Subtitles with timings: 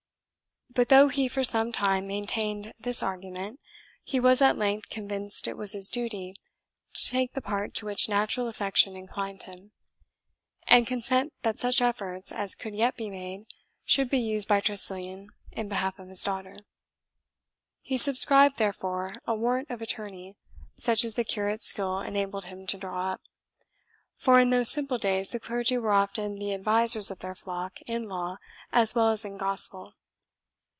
[0.73, 3.59] But though he for some time maintained this argument,
[4.05, 6.33] he was at length convinced it was his duty
[6.93, 9.73] to take the part to which natural affection inclined him,
[10.65, 13.47] and consent that such efforts as could yet be made
[13.83, 16.55] should be used by Tressilian in behalf of his daughter.
[17.81, 20.37] He subscribed, therefore, a warrant of attorney,
[20.77, 23.21] such as the curate's skill enabled him to draw up;
[24.15, 28.03] for in those simple days the clergy were often the advisers of their flock in
[28.07, 28.37] law
[28.71, 29.95] as well as in gospel.